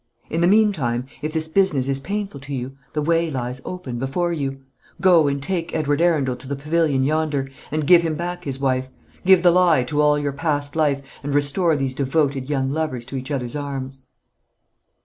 In 0.31 0.41
the 0.41 0.47
meantime, 0.47 1.05
if 1.21 1.31
this 1.31 1.47
business 1.47 1.87
is 1.87 1.99
painful 1.99 2.39
to 2.39 2.55
you, 2.55 2.75
the 2.93 3.03
way 3.03 3.29
lies 3.29 3.61
open 3.63 3.99
before 3.99 4.33
you: 4.33 4.61
go 4.99 5.27
and 5.27 5.39
take 5.43 5.75
Edward 5.75 6.01
Arundel 6.01 6.35
to 6.37 6.47
the 6.47 6.55
pavilion 6.55 7.03
yonder, 7.03 7.51
and 7.71 7.85
give 7.85 8.01
him 8.01 8.15
back 8.15 8.43
his 8.45 8.59
wife; 8.59 8.89
give 9.27 9.43
the 9.43 9.51
lie 9.51 9.83
to 9.83 10.01
all 10.01 10.17
your 10.17 10.33
past 10.33 10.75
life, 10.75 11.03
and 11.21 11.35
restore 11.35 11.75
these 11.75 11.93
devoted 11.93 12.49
young 12.49 12.71
lovers 12.71 13.05
to 13.05 13.15
each 13.15 13.29
other's 13.29 13.55
arms." 13.55 14.01